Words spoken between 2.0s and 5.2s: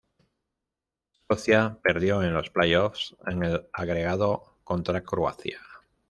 en los playoffs en el agregado contra